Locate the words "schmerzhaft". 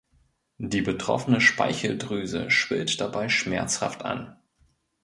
3.29-4.03